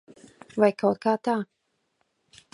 [0.63, 1.37] Vai kaut kā tā.